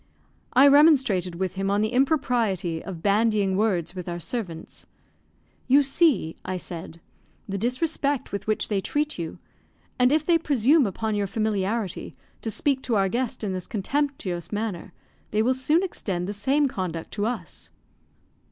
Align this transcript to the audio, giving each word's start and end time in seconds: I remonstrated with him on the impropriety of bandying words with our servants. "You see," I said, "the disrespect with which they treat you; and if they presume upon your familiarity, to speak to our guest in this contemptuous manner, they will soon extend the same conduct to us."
I 0.53 0.67
remonstrated 0.67 1.35
with 1.35 1.53
him 1.53 1.69
on 1.69 1.81
the 1.81 1.89
impropriety 1.93 2.83
of 2.83 3.03
bandying 3.03 3.55
words 3.55 3.93
with 3.93 4.09
our 4.09 4.19
servants. 4.19 4.87
"You 5.67 5.83
see," 5.83 6.35
I 6.43 6.57
said, 6.57 6.99
"the 7.47 7.59
disrespect 7.59 8.31
with 8.31 8.47
which 8.47 8.67
they 8.67 8.81
treat 8.81 9.19
you; 9.19 9.37
and 9.99 10.11
if 10.11 10.25
they 10.25 10.39
presume 10.39 10.87
upon 10.87 11.13
your 11.13 11.27
familiarity, 11.27 12.15
to 12.41 12.49
speak 12.49 12.81
to 12.81 12.95
our 12.95 13.09
guest 13.09 13.43
in 13.43 13.53
this 13.53 13.67
contemptuous 13.67 14.51
manner, 14.51 14.91
they 15.29 15.43
will 15.43 15.53
soon 15.53 15.83
extend 15.83 16.27
the 16.27 16.33
same 16.33 16.67
conduct 16.67 17.11
to 17.11 17.27
us." 17.27 17.69